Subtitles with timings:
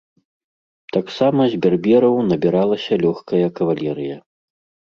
[0.95, 4.15] Таксама з бербераў набіралася лёгкая кавалерыя.